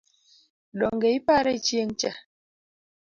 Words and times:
Donge 0.79 1.07
ipare 1.17 1.53
chieng’cha? 1.65 2.11